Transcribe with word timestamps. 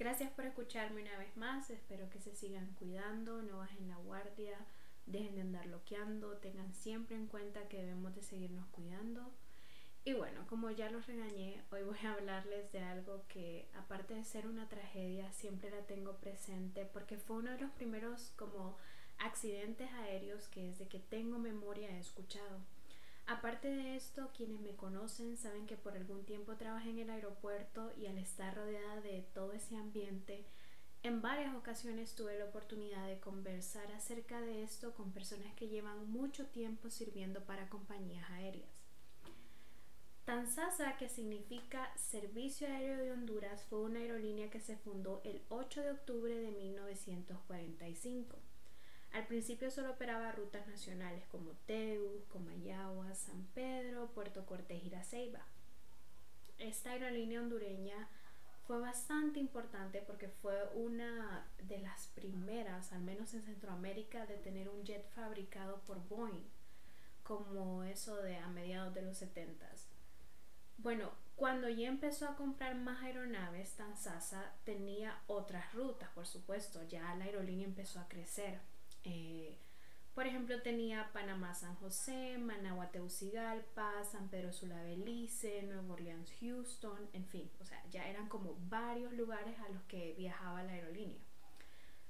Gracias 0.00 0.30
por 0.30 0.46
escucharme 0.46 1.02
una 1.02 1.18
vez 1.18 1.36
más, 1.36 1.68
espero 1.68 2.08
que 2.08 2.22
se 2.22 2.34
sigan 2.34 2.74
cuidando, 2.78 3.42
no 3.42 3.58
bajen 3.58 3.86
la 3.86 3.96
guardia, 3.96 4.56
dejen 5.04 5.34
de 5.34 5.42
andar 5.42 5.66
bloqueando, 5.66 6.38
tengan 6.38 6.72
siempre 6.72 7.16
en 7.16 7.26
cuenta 7.26 7.68
que 7.68 7.76
debemos 7.76 8.14
de 8.14 8.22
seguirnos 8.22 8.66
cuidando. 8.68 9.30
Y 10.06 10.14
bueno, 10.14 10.46
como 10.48 10.70
ya 10.70 10.90
los 10.90 11.06
regañé, 11.06 11.62
hoy 11.70 11.82
voy 11.82 11.98
a 12.02 12.14
hablarles 12.14 12.72
de 12.72 12.80
algo 12.80 13.26
que 13.28 13.68
aparte 13.74 14.14
de 14.14 14.24
ser 14.24 14.46
una 14.46 14.70
tragedia, 14.70 15.30
siempre 15.32 15.68
la 15.68 15.82
tengo 15.82 16.16
presente 16.16 16.86
porque 16.86 17.18
fue 17.18 17.36
uno 17.36 17.50
de 17.50 17.60
los 17.60 17.70
primeros 17.72 18.32
como 18.36 18.78
accidentes 19.18 19.92
aéreos 19.92 20.48
que 20.48 20.62
desde 20.62 20.88
que 20.88 20.98
tengo 20.98 21.38
memoria 21.38 21.90
he 21.90 22.00
escuchado. 22.00 22.60
Aparte 23.30 23.68
de 23.68 23.94
esto, 23.94 24.28
quienes 24.36 24.60
me 24.60 24.74
conocen 24.74 25.36
saben 25.36 25.64
que 25.64 25.76
por 25.76 25.94
algún 25.94 26.24
tiempo 26.24 26.56
trabajé 26.56 26.90
en 26.90 26.98
el 26.98 27.10
aeropuerto 27.10 27.92
y 27.96 28.06
al 28.06 28.18
estar 28.18 28.56
rodeada 28.56 29.00
de 29.02 29.24
todo 29.32 29.52
ese 29.52 29.76
ambiente, 29.76 30.44
en 31.04 31.22
varias 31.22 31.54
ocasiones 31.54 32.16
tuve 32.16 32.36
la 32.36 32.46
oportunidad 32.46 33.06
de 33.06 33.20
conversar 33.20 33.92
acerca 33.92 34.40
de 34.40 34.64
esto 34.64 34.96
con 34.96 35.12
personas 35.12 35.54
que 35.54 35.68
llevan 35.68 36.10
mucho 36.10 36.46
tiempo 36.46 36.90
sirviendo 36.90 37.44
para 37.44 37.68
compañías 37.68 38.28
aéreas. 38.30 38.68
TANSASA, 40.24 40.96
que 40.96 41.08
significa 41.08 41.96
Servicio 41.96 42.66
Aéreo 42.66 42.98
de 42.98 43.12
Honduras, 43.12 43.64
fue 43.70 43.78
una 43.78 44.00
aerolínea 44.00 44.50
que 44.50 44.58
se 44.58 44.76
fundó 44.76 45.20
el 45.22 45.40
8 45.50 45.82
de 45.82 45.90
octubre 45.92 46.36
de 46.36 46.50
1945. 46.50 48.49
Al 49.12 49.26
principio 49.26 49.70
solo 49.70 49.92
operaba 49.92 50.32
rutas 50.32 50.66
nacionales 50.68 51.24
como 51.26 51.52
Teus, 51.66 52.24
Comayagua, 52.26 53.14
San 53.14 53.44
Pedro, 53.54 54.08
Puerto 54.14 54.46
Cortés 54.46 54.82
y 54.84 54.90
La. 54.90 55.02
Esta 56.58 56.90
aerolínea 56.90 57.40
hondureña 57.40 58.08
fue 58.66 58.78
bastante 58.78 59.40
importante 59.40 60.02
porque 60.06 60.28
fue 60.28 60.68
una 60.74 61.46
de 61.66 61.78
las 61.78 62.06
primeras, 62.08 62.92
al 62.92 63.00
menos 63.00 63.34
en 63.34 63.42
Centroamérica, 63.42 64.26
de 64.26 64.36
tener 64.36 64.68
un 64.68 64.84
jet 64.84 65.08
fabricado 65.10 65.80
por 65.86 66.06
Boeing, 66.08 66.44
como 67.24 67.82
eso 67.82 68.16
de 68.16 68.36
a 68.36 68.48
mediados 68.48 68.94
de 68.94 69.02
los 69.02 69.16
70 69.16 69.66
bueno, 70.82 71.10
cuando 71.36 71.68
ya 71.68 71.88
empezó 71.88 72.26
a 72.26 72.36
comprar 72.36 72.74
más 72.74 73.02
aeronaves, 73.02 73.72
Tansasa 73.72 74.52
tenía 74.64 75.20
otras 75.26 75.74
rutas, 75.74 76.08
por 76.10 76.26
supuesto, 76.26 76.82
ya 76.88 77.14
la 77.16 77.24
aerolínea 77.24 77.66
empezó 77.66 78.00
a 78.00 78.08
crecer. 78.08 78.60
Eh, 79.04 79.58
por 80.14 80.26
ejemplo, 80.26 80.60
tenía 80.62 81.10
Panamá 81.12 81.54
San 81.54 81.74
José, 81.76 82.36
Managua 82.38 82.90
Tegucigalpa, 82.90 84.04
San 84.04 84.28
Pedro 84.28 84.52
Sula 84.52 84.82
Belice, 84.82 85.62
Nueva 85.62 85.94
Orleans 85.94 86.30
Houston, 86.40 87.08
en 87.12 87.24
fin, 87.26 87.50
o 87.60 87.64
sea, 87.64 87.82
ya 87.90 88.08
eran 88.08 88.28
como 88.28 88.56
varios 88.68 89.12
lugares 89.12 89.58
a 89.60 89.68
los 89.68 89.82
que 89.84 90.14
viajaba 90.18 90.62
la 90.62 90.72
aerolínea. 90.72 91.18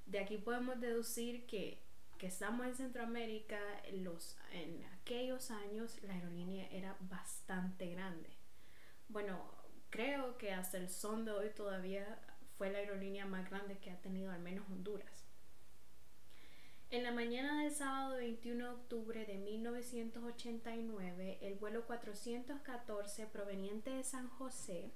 De 0.06 0.18
aquí 0.18 0.38
podemos 0.38 0.80
deducir 0.80 1.46
que, 1.46 1.78
que 2.18 2.26
estamos 2.26 2.66
en 2.66 2.74
Centroamérica, 2.74 3.60
los, 3.92 4.36
en 4.52 4.84
aquellos 5.00 5.50
años 5.50 6.02
la 6.02 6.14
aerolínea 6.14 6.66
era 6.70 6.96
bastante 7.00 7.90
grande 7.92 8.40
bueno, 9.12 9.40
creo 9.90 10.38
que 10.38 10.52
hasta 10.52 10.78
el 10.78 10.88
son 10.88 11.24
de 11.24 11.32
hoy 11.32 11.50
todavía 11.50 12.18
fue 12.56 12.70
la 12.70 12.78
aerolínea 12.78 13.26
más 13.26 13.48
grande 13.50 13.78
que 13.78 13.90
ha 13.90 14.00
tenido 14.00 14.30
al 14.30 14.40
menos 14.40 14.68
Honduras. 14.70 15.26
En 16.90 17.04
la 17.04 17.12
mañana 17.12 17.62
del 17.62 17.72
sábado 17.72 18.16
21 18.16 18.64
de 18.64 18.70
octubre 18.70 19.24
de 19.24 19.38
1989, 19.38 21.38
el 21.40 21.54
vuelo 21.54 21.86
414 21.86 23.26
proveniente 23.26 23.90
de 23.90 24.02
San 24.02 24.28
José 24.28 24.90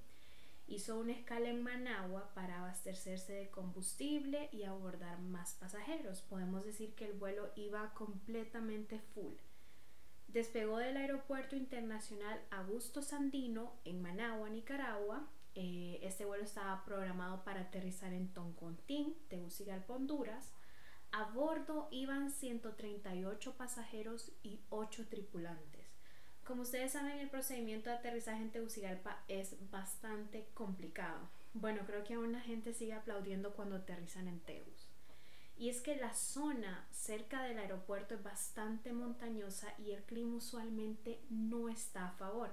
hizo 0.67 0.99
una 0.99 1.13
escala 1.13 1.51
en 1.51 1.63
Managua 1.63 2.33
para 2.35 2.59
abastecerse 2.59 3.33
de 3.33 3.49
combustible 3.49 4.49
y 4.51 4.65
abordar 4.65 5.21
más 5.21 5.55
pasajeros. 5.55 6.21
Podemos 6.23 6.65
decir 6.65 6.95
que 6.95 7.07
el 7.07 7.13
vuelo 7.13 7.53
iba 7.55 7.95
completamente 7.95 8.99
full 8.99 9.35
Despegó 10.35 10.79
del 10.79 10.97
Aeropuerto 10.97 11.55
Internacional 11.55 12.41
Augusto 12.51 13.03
Sandino 13.03 13.73
en 13.85 14.03
Managua, 14.03 14.51
Nicaragua. 14.51 15.29
Eh, 15.55 16.01
este 16.03 16.25
vuelo 16.25 16.43
estaba 16.43 16.85
programado 16.85 17.45
para 17.45 17.61
aterrizar 17.61 18.13
en 18.13 18.35
Toncontín, 18.35 19.15
Tegucigalpa, 19.29 19.95
Honduras. 19.95 20.53
A 21.17 21.27
bordo 21.27 21.87
iban 21.93 22.33
138 22.33 23.55
pasajeros 23.57 24.33
y 24.43 24.59
8 24.71 25.07
tripulantes. 25.09 25.87
Como 26.45 26.63
ustedes 26.63 26.91
saben, 26.91 27.21
el 27.21 27.31
procedimiento 27.31 27.89
de 27.89 27.95
aterrizaje 27.95 28.43
en 28.43 28.51
Tegucigalpa 28.51 29.23
es 29.29 29.55
bastante 29.71 30.49
complicado. 30.55 31.29
Bueno, 31.53 31.83
creo 31.87 32.03
que 32.03 32.15
aún 32.15 32.33
la 32.33 32.41
gente 32.41 32.75
sigue 32.75 32.95
aplaudiendo 32.95 33.53
cuando 33.55 33.77
aterrizan 33.77 34.27
en 34.27 34.41
Tegus. 34.41 34.89
Y 35.57 35.69
es 35.69 35.81
que 35.83 35.95
la 35.95 36.13
zona 36.15 36.85
cerca 36.91 37.45
del 37.45 37.59
aeropuerto 37.59 38.17
es 38.17 38.23
bastante 38.25 38.93
montañosa 38.93 39.73
y 39.79 39.93
el 39.93 40.03
clima 40.03 40.39
usualmente 40.39 41.21
no 41.31 41.69
está 41.69 42.09
a 42.09 42.13
favor. 42.15 42.51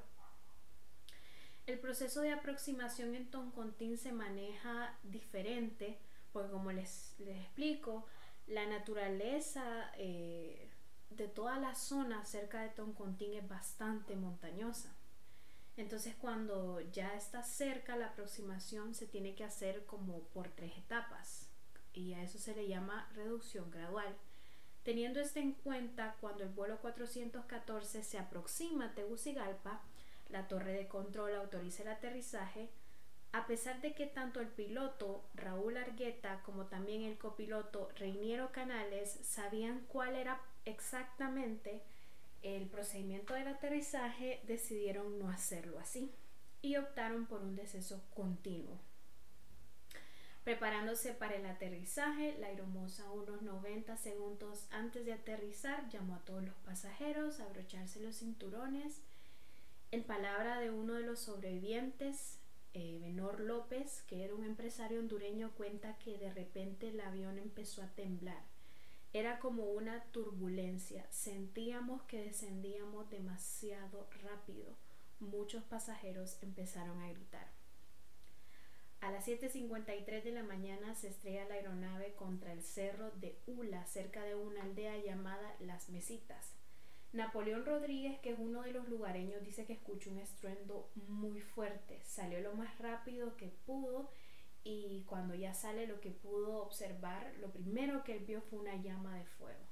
El 1.66 1.80
proceso 1.80 2.22
de 2.22 2.32
aproximación 2.32 3.16
en 3.16 3.32
Toncontín 3.32 3.98
se 3.98 4.12
maneja 4.12 5.00
diferente, 5.02 5.98
porque 6.32 6.52
como 6.52 6.72
les, 6.72 7.16
explico, 7.18 8.06
la 8.52 8.66
naturaleza 8.66 9.92
eh, 9.98 10.70
de 11.10 11.28
toda 11.28 11.58
la 11.58 11.74
zona 11.74 12.26
cerca 12.26 12.62
de 12.62 12.70
Toncontín 12.70 13.34
es 13.34 13.48
bastante 13.48 14.16
montañosa. 14.16 14.94
Entonces 15.78 16.16
cuando 16.20 16.82
ya 16.92 17.16
está 17.16 17.44
cerca 17.44 17.96
la 17.96 18.08
aproximación 18.08 18.94
se 18.94 19.08
tiene 19.08 19.36
que 19.36 19.46
hacer 19.46 19.86
como 19.86 20.20
por 20.34 20.50
tres 20.50 20.78
etapas 20.78 21.48
y 21.94 22.14
a 22.14 22.24
eso 22.24 22.40
se 22.40 22.54
le 22.54 22.68
llama 22.68 23.10
reducción 23.16 23.72
gradual. 23.72 24.14
Teniendo 24.84 25.22
esto 25.22 25.40
en 25.40 25.54
cuenta, 25.54 26.18
cuando 26.20 26.44
el 26.44 26.50
vuelo 26.50 26.80
414 26.80 28.04
se 28.04 28.18
aproxima 28.18 28.88
a 28.88 28.94
Tegucigalpa, 28.94 29.82
la 30.30 30.48
torre 30.48 30.74
de 30.74 30.88
control 30.88 31.36
autoriza 31.36 31.84
el 31.84 31.90
aterrizaje, 31.90 32.70
a 33.34 33.48
pesar 33.48 33.82
de 33.82 33.94
que 33.94 34.08
tanto 34.08 34.42
el 34.42 34.48
piloto 34.48 35.24
Raúl 35.36 35.78
Argueta 35.78 36.42
como 36.44 36.66
también 36.66 37.04
el 37.04 37.18
copiloto 37.18 37.90
Reiniero 37.96 38.52
Canales 38.52 39.20
sabían 39.24 39.86
cuál 39.88 40.16
era 40.16 40.42
exactamente 40.66 41.82
el 42.42 42.68
procedimiento 42.68 43.34
del 43.34 43.48
aterrizaje, 43.48 44.42
decidieron 44.48 45.20
no 45.20 45.30
hacerlo 45.30 45.80
así 45.80 46.12
y 46.62 46.76
optaron 46.76 47.26
por 47.26 47.42
un 47.42 47.56
deceso 47.56 48.04
continuo. 48.14 48.80
Preparándose 50.44 51.14
para 51.14 51.36
el 51.36 51.46
aterrizaje, 51.46 52.36
la 52.40 52.48
aeromoza 52.48 53.12
unos 53.12 53.44
90 53.44 53.96
segundos 53.96 54.66
antes 54.72 55.06
de 55.06 55.14
aterrizar 55.14 55.88
llamó 55.90 56.16
a 56.16 56.26
todos 56.26 56.44
los 56.44 56.56
pasajeros 56.66 57.40
a 57.40 57.46
abrocharse 57.46 58.02
los 58.02 58.18
cinturones. 58.18 59.02
En 59.92 60.04
palabra 60.04 60.60
de 60.60 60.72
uno 60.72 60.96
de 60.96 61.04
los 61.04 61.20
sobrevivientes, 61.20 62.40
eh, 62.74 63.14
López, 63.40 64.04
que 64.08 64.24
era 64.24 64.34
un 64.34 64.44
empresario 64.44 65.00
hondureño, 65.00 65.52
cuenta 65.56 65.98
que 65.98 66.18
de 66.18 66.32
repente 66.32 66.90
el 66.90 67.00
avión 67.00 67.38
empezó 67.38 67.82
a 67.82 67.90
temblar. 67.90 68.44
Era 69.14 69.40
como 69.40 69.64
una 69.66 70.04
turbulencia. 70.12 71.06
Sentíamos 71.12 72.02
que 72.04 72.24
descendíamos 72.24 73.10
demasiado 73.10 74.08
rápido. 74.24 74.76
Muchos 75.20 75.64
pasajeros 75.64 76.38
empezaron 76.42 77.02
a 77.02 77.10
gritar. 77.12 77.48
A 79.02 79.12
las 79.12 79.28
7.53 79.28 80.24
de 80.24 80.32
la 80.32 80.44
mañana 80.44 80.96
se 80.96 81.10
estrella 81.10 81.46
la 81.46 81.56
aeronave 81.56 82.14
contra 82.14 82.54
el 82.54 82.62
cerro 82.62 83.12
de 83.16 83.36
Ula, 83.48 83.86
cerca 83.88 84.24
de 84.24 84.36
una 84.36 84.64
aldea 84.64 84.96
llamada 84.98 85.56
Las 85.60 85.90
Mesitas. 85.90 86.61
Napoleón 87.14 87.66
Rodríguez, 87.66 88.20
que 88.20 88.32
es 88.32 88.40
uno 88.40 88.62
de 88.62 88.72
los 88.72 88.88
lugareños, 88.88 89.44
dice 89.44 89.66
que 89.66 89.74
escuchó 89.74 90.12
un 90.12 90.20
estruendo 90.20 90.90
muy 90.96 91.42
fuerte. 91.42 92.02
Salió 92.06 92.40
lo 92.40 92.54
más 92.54 92.78
rápido 92.80 93.36
que 93.36 93.48
pudo 93.66 94.10
y 94.64 95.04
cuando 95.08 95.36
ya 95.36 95.54
sale 95.54 95.88
lo 95.88 96.00
que 96.00 96.12
pudo 96.12 96.62
observar, 96.62 97.34
lo 97.40 97.52
primero 97.52 98.04
que 98.04 98.14
él 98.18 98.26
vio 98.26 98.42
fue 98.42 98.60
una 98.60 98.76
llama 98.76 99.18
de 99.18 99.26
fuego. 99.26 99.66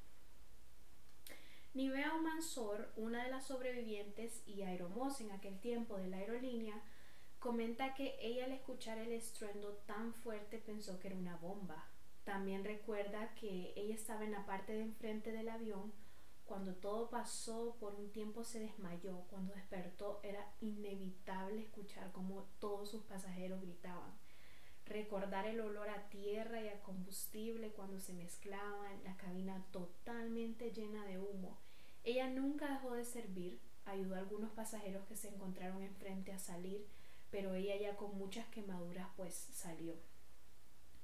Nivea 1.73 2.13
Mansor, 2.17 2.91
una 2.95 3.23
de 3.23 3.31
las 3.31 3.45
sobrevivientes 3.45 4.41
y 4.47 4.63
aeromos 4.63 5.21
en 5.21 5.31
aquel 5.31 5.59
tiempo 5.59 5.97
de 5.97 6.07
la 6.07 6.17
aerolínea, 6.17 6.81
Comenta 7.39 7.93
que 7.93 8.17
ella 8.19 8.43
al 8.43 8.51
escuchar 8.51 8.97
el 8.97 9.13
estruendo 9.13 9.71
tan 9.85 10.13
fuerte 10.13 10.57
pensó 10.57 10.99
que 10.99 11.07
era 11.07 11.15
una 11.15 11.37
bomba. 11.37 11.85
También 12.25 12.65
recuerda 12.65 13.33
que 13.35 13.71
ella 13.77 13.95
estaba 13.95 14.25
en 14.25 14.33
la 14.33 14.45
parte 14.45 14.73
de 14.73 14.81
enfrente 14.81 15.31
del 15.31 15.47
avión. 15.47 15.93
Cuando 16.49 16.73
todo 16.73 17.11
pasó, 17.11 17.75
por 17.79 17.93
un 17.93 18.11
tiempo 18.11 18.43
se 18.43 18.59
desmayó. 18.59 19.19
Cuando 19.29 19.53
despertó 19.53 20.19
era 20.23 20.51
inevitable 20.61 21.61
escuchar 21.61 22.11
cómo 22.11 22.47
todos 22.57 22.89
sus 22.89 23.03
pasajeros 23.03 23.61
gritaban. 23.61 24.11
Recordar 24.87 25.45
el 25.45 25.61
olor 25.61 25.89
a 25.89 26.09
tierra 26.09 26.59
y 26.59 26.69
a 26.69 26.81
combustible 26.81 27.69
cuando 27.69 27.99
se 27.99 28.13
mezclaban, 28.13 29.03
la 29.03 29.15
cabina 29.15 29.63
totalmente 29.71 30.71
llena 30.71 31.05
de 31.05 31.19
humo. 31.19 31.55
Ella 32.03 32.27
nunca 32.27 32.73
dejó 32.73 32.95
de 32.95 33.05
servir, 33.05 33.59
ayudó 33.85 34.15
a 34.15 34.17
algunos 34.17 34.49
pasajeros 34.49 35.05
que 35.05 35.15
se 35.15 35.27
encontraron 35.27 35.83
enfrente 35.83 36.33
a 36.33 36.39
salir, 36.39 36.83
pero 37.29 37.53
ella 37.53 37.75
ya 37.75 37.95
con 37.95 38.17
muchas 38.17 38.47
quemaduras 38.47 39.07
pues 39.15 39.35
salió. 39.35 39.93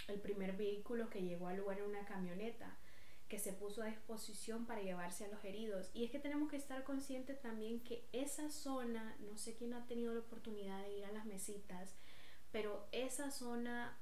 El 0.07 0.19
primer 0.19 0.57
vehículo 0.57 1.11
que 1.11 1.21
llegó 1.21 1.49
al 1.49 1.57
lugar 1.57 1.77
era 1.77 1.87
una 1.87 2.05
camioneta 2.05 2.75
que 3.27 3.39
se 3.39 3.53
puso 3.53 3.81
a 3.81 3.87
disposición 3.87 4.65
para 4.65 4.81
llevarse 4.81 5.25
a 5.25 5.29
los 5.29 5.43
heridos. 5.43 5.89
Y 5.93 6.05
es 6.05 6.11
que 6.11 6.19
tenemos 6.19 6.49
que 6.49 6.57
estar 6.57 6.83
conscientes 6.83 7.41
también 7.41 7.79
que 7.81 8.07
esa 8.11 8.49
zona, 8.49 9.15
no 9.19 9.37
sé 9.37 9.55
quién 9.55 9.73
ha 9.73 9.87
tenido 9.87 10.13
la 10.13 10.19
oportunidad 10.19 10.81
de 10.83 10.97
ir 10.97 11.05
a 11.05 11.11
las 11.11 11.25
mesitas, 11.25 11.95
pero 12.51 12.87
esa 12.91 13.31
zona 13.31 13.97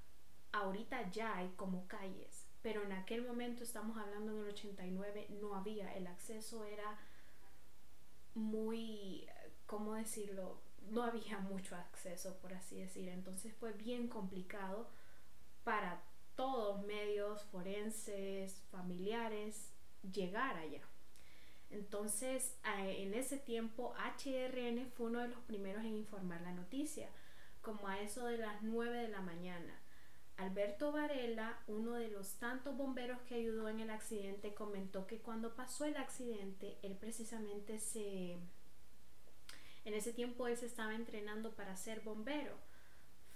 ahorita 0.51 1.09
ya 1.11 1.37
hay 1.37 1.49
como 1.55 1.87
calles, 1.87 2.47
pero 2.61 2.83
en 2.83 2.91
aquel 2.91 3.25
momento 3.25 3.63
estamos 3.63 3.97
hablando 3.97 4.31
en 4.33 4.39
el 4.39 4.49
89 4.49 5.27
no 5.41 5.55
había, 5.55 5.93
el 5.95 6.07
acceso 6.07 6.63
era 6.65 6.99
muy, 8.35 9.27
¿cómo 9.65 9.95
decirlo? 9.95 10.61
No 10.89 11.03
había 11.03 11.39
mucho 11.49 11.75
acceso, 11.75 12.37
por 12.39 12.53
así 12.53 12.79
decir, 12.79 13.07
entonces 13.09 13.53
fue 13.55 13.71
bien 13.73 14.07
complicado 14.07 14.89
para 15.63 16.03
todos 16.35 16.83
medios 16.85 17.43
forenses, 17.45 18.61
familiares, 18.71 19.71
llegar 20.11 20.57
allá. 20.57 20.81
Entonces, 21.69 22.55
en 22.63 23.13
ese 23.13 23.37
tiempo, 23.37 23.93
HRN 23.97 24.91
fue 24.91 25.07
uno 25.07 25.19
de 25.19 25.29
los 25.29 25.39
primeros 25.39 25.83
en 25.83 25.95
informar 25.95 26.41
la 26.41 26.51
noticia, 26.51 27.09
como 27.61 27.87
a 27.87 27.99
eso 28.01 28.25
de 28.25 28.37
las 28.37 28.61
9 28.61 28.97
de 28.97 29.07
la 29.07 29.21
mañana. 29.21 29.79
Alberto 30.37 30.91
Varela, 30.91 31.59
uno 31.67 31.93
de 31.93 32.09
los 32.09 32.35
tantos 32.35 32.75
bomberos 32.75 33.21
que 33.21 33.35
ayudó 33.35 33.69
en 33.69 33.79
el 33.79 33.89
accidente, 33.89 34.53
comentó 34.53 35.07
que 35.07 35.19
cuando 35.19 35.55
pasó 35.55 35.85
el 35.85 35.97
accidente, 35.97 36.77
él 36.81 36.95
precisamente 36.95 37.79
se... 37.79 38.37
En 39.85 39.93
ese 39.93 40.13
tiempo 40.13 40.47
él 40.47 40.57
se 40.57 40.65
estaba 40.65 40.95
entrenando 40.95 41.55
para 41.55 41.75
ser 41.75 42.01
bombero 42.01 42.55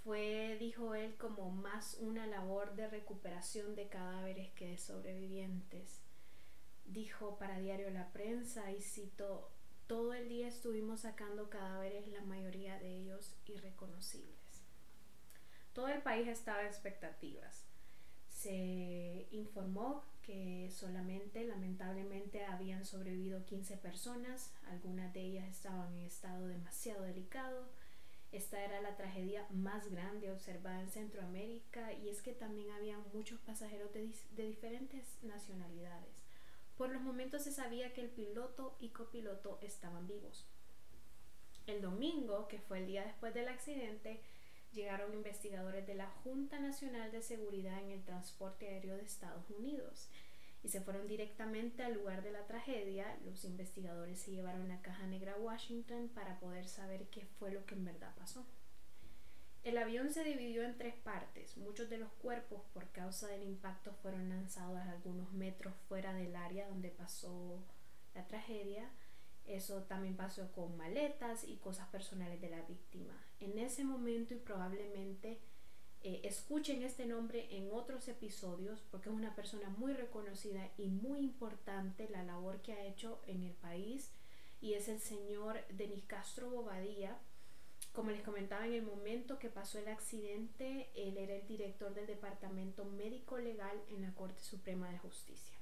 fue, 0.07 0.55
dijo 0.57 0.95
él, 0.95 1.17
como 1.17 1.51
más 1.51 1.97
una 1.99 2.25
labor 2.27 2.77
de 2.77 2.87
recuperación 2.87 3.75
de 3.75 3.89
cadáveres 3.89 4.49
que 4.53 4.69
de 4.69 4.77
sobrevivientes. 4.77 5.99
Dijo 6.85 7.37
para 7.37 7.59
Diario 7.59 7.89
La 7.89 8.13
Prensa 8.13 8.71
y 8.71 8.81
citó, 8.81 9.51
todo 9.85 10.13
el 10.13 10.29
día 10.29 10.47
estuvimos 10.47 11.01
sacando 11.01 11.49
cadáveres, 11.49 12.07
la 12.07 12.21
mayoría 12.21 12.79
de 12.79 12.89
ellos 12.95 13.35
irreconocibles. 13.47 14.63
Todo 15.73 15.89
el 15.89 16.01
país 16.01 16.29
estaba 16.29 16.61
en 16.61 16.67
expectativas. 16.67 17.65
Se 18.29 19.27
informó 19.31 20.05
que 20.21 20.71
solamente, 20.71 21.43
lamentablemente, 21.43 22.45
habían 22.45 22.85
sobrevivido 22.85 23.43
15 23.45 23.75
personas, 23.75 24.53
algunas 24.71 25.13
de 25.13 25.19
ellas 25.19 25.49
estaban 25.49 25.93
en 25.95 26.05
estado 26.05 26.47
demasiado 26.47 27.03
delicado 27.03 27.67
esta 28.31 28.63
era 28.63 28.81
la 28.81 28.95
tragedia 28.97 29.47
más 29.51 29.89
grande 29.89 30.31
observada 30.31 30.81
en 30.81 30.89
Centroamérica 30.89 31.93
y 31.93 32.09
es 32.09 32.21
que 32.21 32.33
también 32.33 32.71
había 32.71 32.97
muchos 33.13 33.39
pasajeros 33.39 33.93
de, 33.93 34.11
diferentes 34.35 35.17
nacionalidades. 35.23 36.13
Por 36.77 36.89
los 36.89 37.01
momentos 37.01 37.43
se 37.43 37.51
sabía 37.51 37.93
que 37.93 38.01
el 38.01 38.09
piloto 38.09 38.77
y 38.79 38.89
copiloto 38.89 39.59
estaban 39.61 40.07
vivos. 40.07 40.45
El 41.65 41.81
domingo, 41.81 42.47
que 42.47 42.59
fue 42.59 42.79
el 42.79 42.87
día 42.87 43.03
después 43.03 43.33
del 43.33 43.47
accidente, 43.47 44.21
llegaron 44.73 45.13
investigadores 45.13 45.87
de 45.87 45.95
la 45.95 46.07
Junta 46.07 46.59
Nacional 46.59 47.11
de 47.11 47.21
Seguridad 47.21 47.81
en 47.81 47.91
el 47.91 48.03
Transporte 48.03 48.67
Aéreo 48.67 48.95
de 48.95 49.03
Estados 49.03 49.49
Unidos 49.49 50.09
y 50.63 50.69
se 50.69 50.81
fueron 50.81 51.07
directamente 51.07 51.83
al 51.83 51.93
lugar 51.93 52.23
de 52.23 52.31
la 52.31 52.45
tragedia. 52.45 53.17
Los 53.25 53.45
investigadores 53.45 54.19
se 54.19 54.31
llevaron 54.31 54.67
la 54.67 54.81
caja 54.81 55.05
negra 55.07 55.33
a 55.33 55.39
Washington 55.39 56.09
para 56.13 56.39
poder 56.39 56.67
saber 56.67 57.07
qué 57.09 57.25
fue 57.39 57.51
lo 57.51 57.65
que 57.65 57.75
en 57.75 57.85
verdad 57.85 58.13
pasó. 58.17 58.45
El 59.63 59.77
avión 59.77 60.11
se 60.11 60.23
dividió 60.23 60.63
en 60.63 60.77
tres 60.77 60.95
partes. 60.95 61.57
Muchos 61.57 61.89
de 61.89 61.97
los 61.97 62.11
cuerpos 62.13 62.61
por 62.73 62.89
causa 62.91 63.27
del 63.27 63.43
impacto 63.43 63.93
fueron 64.01 64.29
lanzados 64.29 64.77
a 64.77 64.91
algunos 64.91 65.33
metros 65.33 65.73
fuera 65.89 66.13
del 66.13 66.35
área 66.35 66.69
donde 66.69 66.89
pasó 66.89 67.61
la 68.15 68.25
tragedia. 68.27 68.89
Eso 69.45 69.83
también 69.83 70.15
pasó 70.15 70.51
con 70.53 70.77
maletas 70.77 71.43
y 71.43 71.57
cosas 71.57 71.87
personales 71.89 72.39
de 72.39 72.49
la 72.49 72.61
víctima. 72.61 73.13
En 73.39 73.57
ese 73.59 73.83
momento 73.83 74.33
y 74.33 74.37
probablemente 74.37 75.39
eh, 76.07 76.21
escuchen 76.23 76.83
este 76.83 77.05
nombre 77.05 77.49
en 77.51 77.69
otros 77.73 78.07
episodios 78.07 78.81
porque 78.91 79.09
es 79.09 79.15
una 79.15 79.35
persona 79.35 79.67
muy 79.71 79.91
reconocida 79.91 80.71
y 80.77 80.87
muy 80.87 81.19
importante 81.19 82.07
la 82.09 82.23
labor 82.23 82.61
que 82.61 82.71
ha 82.71 82.85
hecho 82.85 83.19
en 83.27 83.43
el 83.43 83.51
país 83.51 84.13
y 84.61 84.75
es 84.75 84.87
el 84.87 85.01
señor 85.01 85.59
Denis 85.67 86.05
Castro 86.05 86.49
Bobadilla. 86.49 87.17
Como 87.91 88.11
les 88.11 88.21
comentaba 88.21 88.65
en 88.65 88.75
el 88.75 88.83
momento 88.83 89.37
que 89.37 89.49
pasó 89.49 89.79
el 89.79 89.89
accidente, 89.89 90.89
él 90.95 91.17
era 91.17 91.35
el 91.35 91.45
director 91.45 91.93
del 91.93 92.07
Departamento 92.07 92.85
Médico 92.85 93.37
Legal 93.37 93.77
en 93.89 94.01
la 94.01 94.15
Corte 94.15 94.39
Suprema 94.39 94.89
de 94.89 94.99
Justicia. 94.99 95.57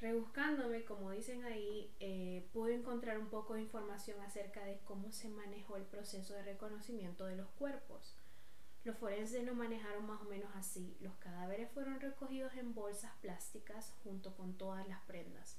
Rebuscándome, 0.00 0.86
como 0.86 1.10
dicen 1.10 1.44
ahí, 1.44 1.94
eh, 2.00 2.48
pude 2.54 2.74
encontrar 2.74 3.18
un 3.18 3.28
poco 3.28 3.52
de 3.52 3.60
información 3.60 4.18
acerca 4.22 4.64
de 4.64 4.78
cómo 4.86 5.12
se 5.12 5.28
manejó 5.28 5.76
el 5.76 5.84
proceso 5.84 6.32
de 6.32 6.42
reconocimiento 6.42 7.26
de 7.26 7.36
los 7.36 7.50
cuerpos. 7.50 8.16
Los 8.84 8.98
forenses 8.98 9.44
lo 9.44 9.54
manejaron 9.54 10.06
más 10.06 10.20
o 10.22 10.24
menos 10.24 10.50
así. 10.56 10.96
Los 11.00 11.14
cadáveres 11.16 11.70
fueron 11.70 12.00
recogidos 12.00 12.54
en 12.54 12.74
bolsas 12.74 13.12
plásticas 13.20 13.92
junto 14.02 14.34
con 14.34 14.58
todas 14.58 14.86
las 14.88 15.00
prendas. 15.02 15.56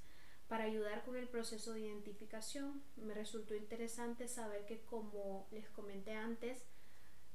Para 0.48 0.64
ayudar 0.64 1.02
con 1.04 1.16
el 1.16 1.26
proceso 1.26 1.72
de 1.72 1.80
identificación, 1.80 2.82
me 2.96 3.14
resultó 3.14 3.54
interesante 3.54 4.28
saber 4.28 4.66
que, 4.66 4.82
como 4.82 5.46
les 5.50 5.68
comenté 5.70 6.14
antes, 6.14 6.66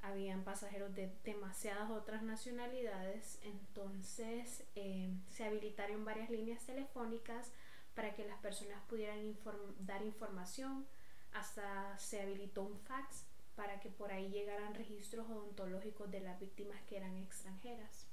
habían 0.00 0.44
pasajeros 0.44 0.94
de 0.94 1.12
demasiadas 1.24 1.90
otras 1.90 2.22
nacionalidades, 2.22 3.38
entonces 3.42 4.64
eh, 4.76 5.12
se 5.28 5.44
habilitaron 5.44 6.04
varias 6.04 6.30
líneas 6.30 6.64
telefónicas 6.64 7.50
para 7.94 8.14
que 8.14 8.24
las 8.24 8.38
personas 8.38 8.80
pudieran 8.88 9.36
dar 9.80 10.02
información, 10.02 10.86
hasta 11.32 11.98
se 11.98 12.22
habilitó 12.22 12.62
un 12.62 12.78
fax 12.78 13.26
para 13.56 13.80
que 13.80 13.90
por 13.90 14.12
ahí 14.12 14.30
llegaran 14.30 14.74
registros 14.74 15.28
odontológicos 15.28 16.10
de 16.10 16.20
las 16.20 16.38
víctimas 16.40 16.80
que 16.82 16.96
eran 16.96 17.16
extranjeras. 17.16 18.06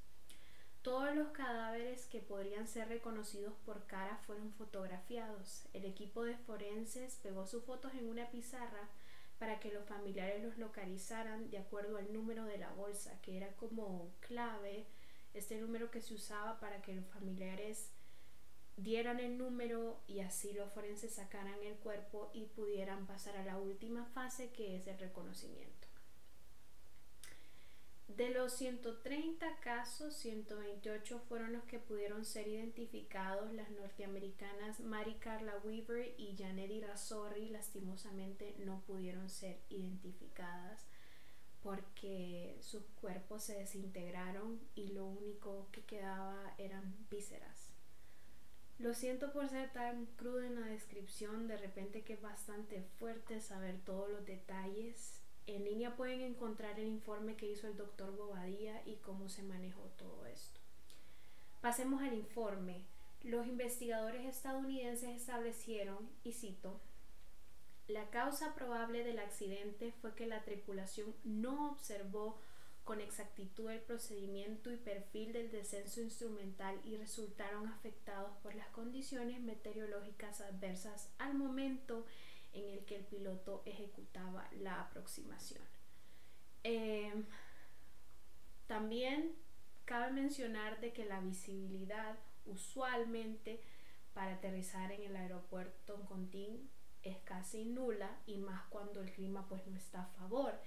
Todos 0.81 1.13
los 1.15 1.29
cadáveres 1.29 2.05
que 2.05 2.21
podrían 2.21 2.67
ser 2.67 2.87
reconocidos 2.87 3.53
por 3.65 3.85
cara 3.87 4.17
fueron 4.25 4.53
fotografiados. 4.53 5.67
El 5.73 5.85
equipo 5.85 6.23
de 6.23 6.37
forenses 6.37 7.19
pegó 7.21 7.45
sus 7.45 7.63
fotos 7.65 7.93
en 7.93 8.07
una 8.07 8.29
pizarra 8.29 8.87
para 9.37 9.59
que 9.59 9.73
los 9.73 9.85
familiares 9.85 10.43
los 10.43 10.57
localizaran 10.57 11.49
de 11.49 11.57
acuerdo 11.57 11.97
al 11.97 12.13
número 12.13 12.45
de 12.45 12.57
la 12.57 12.71
bolsa, 12.71 13.19
que 13.21 13.37
era 13.37 13.49
como 13.57 14.09
clave, 14.21 14.85
este 15.33 15.59
número 15.59 15.91
que 15.91 16.01
se 16.01 16.13
usaba 16.13 16.59
para 16.59 16.81
que 16.81 16.95
los 16.95 17.05
familiares 17.07 17.91
dieran 18.77 19.19
el 19.19 19.37
número 19.37 19.99
y 20.07 20.19
así 20.19 20.53
los 20.53 20.71
forenses 20.71 21.15
sacaran 21.15 21.61
el 21.63 21.75
cuerpo 21.75 22.29
y 22.33 22.45
pudieran 22.45 23.07
pasar 23.07 23.35
a 23.35 23.43
la 23.43 23.57
última 23.57 24.05
fase 24.05 24.51
que 24.51 24.77
es 24.77 24.87
el 24.87 24.97
reconocimiento. 24.99 25.87
De 28.07 28.29
los 28.29 28.53
130 28.53 29.59
casos, 29.59 30.15
128 30.15 31.19
fueron 31.27 31.51
los 31.53 31.63
que 31.65 31.77
pudieron 31.77 32.23
ser 32.23 32.47
identificados. 32.47 33.53
Las 33.53 33.69
norteamericanas 33.69 34.79
Mary 34.79 35.15
Carla 35.19 35.59
Weaver 35.63 36.15
y 36.17 36.35
Janet 36.37 36.71
Irazzorri 36.71 37.49
lastimosamente 37.49 38.55
no 38.59 38.81
pudieron 38.87 39.29
ser 39.29 39.59
identificadas 39.69 40.87
porque 41.61 42.57
sus 42.61 42.83
cuerpos 43.01 43.43
se 43.43 43.55
desintegraron 43.55 44.61
y 44.73 44.87
lo 44.87 45.05
único 45.05 45.67
que 45.71 45.83
quedaba 45.83 46.55
eran 46.57 46.95
vísceras. 47.09 47.76
Lo 48.79 48.93
siento 48.93 49.31
por 49.33 49.49
ser 49.49 49.71
tan 49.73 50.05
crudo 50.17 50.43
en 50.43 50.61
la 50.61 50.67
descripción, 50.67 51.47
de 51.47 51.57
repente 51.57 52.03
que 52.03 52.13
es 52.13 52.21
bastante 52.21 52.83
fuerte 52.99 53.41
saber 53.41 53.79
todos 53.83 54.09
los 54.09 54.25
detalles. 54.25 55.19
En 55.47 55.63
línea 55.63 55.95
pueden 55.95 56.21
encontrar 56.21 56.79
el 56.79 56.87
informe 56.87 57.35
que 57.35 57.49
hizo 57.49 57.67
el 57.67 57.75
doctor 57.75 58.15
Bobadilla 58.15 58.81
y 58.85 58.97
cómo 58.97 59.29
se 59.29 59.41
manejó 59.41 59.81
todo 59.97 60.27
esto. 60.27 60.59
Pasemos 61.61 62.03
al 62.03 62.13
informe. 62.13 62.85
Los 63.23 63.47
investigadores 63.47 64.25
estadounidenses 64.25 65.09
establecieron, 65.09 66.07
y 66.23 66.33
cito, 66.33 66.79
la 67.87 68.09
causa 68.09 68.53
probable 68.53 69.03
del 69.03 69.17
accidente 69.17 69.91
fue 70.01 70.13
que 70.13 70.27
la 70.27 70.43
tripulación 70.43 71.15
no 71.23 71.71
observó 71.71 72.37
con 72.87 73.01
exactitud 73.01 73.69
el 73.69 73.81
procedimiento 73.81 74.71
y 74.71 74.77
perfil 74.77 75.33
del 75.33 75.51
descenso 75.51 75.99
instrumental 75.99 76.79
y 76.85 76.95
resultaron 76.95 77.67
afectados 77.67 78.31
por 78.41 78.55
las 78.55 78.69
condiciones 78.69 79.41
meteorológicas 79.41 80.39
adversas 80.39 81.11
al 81.17 81.33
momento 81.33 82.05
en 82.53 82.69
el 82.69 82.85
que 82.85 82.95
el 82.95 83.03
piloto 83.03 83.61
ejecutaba 83.65 84.47
la 84.61 84.79
aproximación. 84.79 85.61
Em, 86.63 87.25
también 88.67 89.35
cabe 89.83 90.13
mencionar 90.13 90.79
de 90.79 90.93
que 90.93 91.03
la 91.03 91.19
visibilidad 91.19 92.17
usualmente 92.45 93.59
para 94.13 94.35
aterrizar 94.35 94.93
en 94.93 95.03
el 95.03 95.17
aeropuerto 95.17 95.95
en 95.95 96.05
Contín 96.05 96.69
es 97.03 97.17
casi 97.25 97.65
nula 97.65 98.17
y 98.25 98.37
más 98.37 98.63
cuando 98.69 99.01
el 99.01 99.11
clima 99.11 99.45
pues 99.49 99.67
no 99.67 99.75
está 99.75 100.03
a 100.03 100.13
favor 100.19 100.57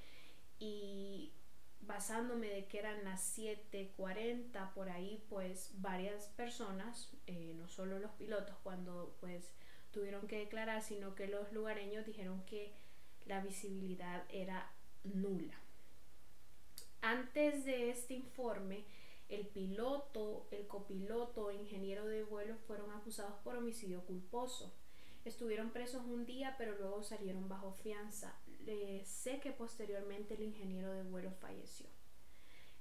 y 0.59 1.33
basándome 1.83 2.49
de 2.49 2.67
que 2.67 2.79
eran 2.79 3.05
las 3.05 3.37
7.40 3.39 4.73
por 4.75 4.89
ahí, 4.91 5.23
pues 5.29 5.71
varias 5.75 6.27
personas, 6.29 7.11
eh, 7.27 7.55
no 7.57 7.69
solo 7.69 7.99
los 7.99 8.13
pilotos 8.13 8.57
cuando 8.63 9.17
pues 9.21 9.53
tuvieron 9.91 10.27
que 10.27 10.39
declarar, 10.39 10.83
sino 10.83 11.15
que 11.15 11.27
los 11.27 11.53
lugareños 11.53 12.07
dijeron 12.07 12.45
que 12.47 12.73
la 13.27 13.41
visibilidad 13.41 14.25
era 14.31 14.71
nula. 15.05 15.59
Antes 17.03 17.65
de 17.65 17.91
este 17.91 18.15
informe, 18.15 18.85
el 19.29 19.47
piloto, 19.47 20.47
el 20.51 20.67
copiloto 20.67 21.51
e 21.51 21.55
ingeniero 21.55 22.07
de 22.07 22.25
vuelo 22.25 22.57
fueron 22.67 22.91
acusados 22.91 23.35
por 23.43 23.57
homicidio 23.57 24.03
culposo. 24.03 24.73
Estuvieron 25.25 25.71
presos 25.71 26.05
un 26.05 26.27
día, 26.27 26.57
pero 26.59 26.77
luego 26.77 27.03
salieron 27.03 27.49
bajo 27.49 27.73
fianza. 27.73 28.35
Sé 29.05 29.41
que 29.41 29.53
posteriormente 29.53 30.35
el 30.35 30.43
ingeniero 30.43 30.93
de 30.93 31.03
vuelo 31.03 31.31
falleció. 31.33 31.87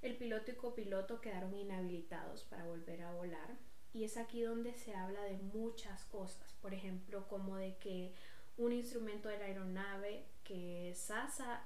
El 0.02 0.16
piloto 0.16 0.50
y 0.50 0.54
copiloto 0.54 1.20
quedaron 1.20 1.54
inhabilitados 1.56 2.44
para 2.44 2.64
volver 2.64 3.02
a 3.02 3.12
volar. 3.12 3.58
Y 3.92 4.04
es 4.04 4.16
aquí 4.16 4.42
donde 4.42 4.72
se 4.74 4.94
habla 4.94 5.22
de 5.24 5.36
muchas 5.36 6.04
cosas. 6.04 6.52
Por 6.62 6.72
ejemplo, 6.72 7.26
como 7.28 7.56
de 7.56 7.76
que 7.76 8.14
un 8.56 8.72
instrumento 8.72 9.28
de 9.28 9.38
la 9.38 9.46
aeronave 9.46 10.26
que 10.44 10.92
Sasa, 10.94 11.64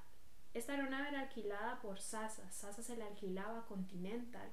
esta 0.55 0.73
aeronave 0.73 1.09
era 1.09 1.21
alquilada 1.21 1.81
por 1.81 2.01
Sasa, 2.01 2.51
Sasa 2.51 2.83
se 2.83 2.97
la 2.97 3.07
alquilaba 3.07 3.61
a 3.61 3.67
Continental 3.67 4.51